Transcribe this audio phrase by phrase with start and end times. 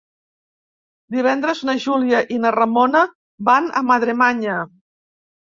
[1.15, 3.05] Divendres na Júlia i na Ramona
[3.51, 4.57] van a Madremanya.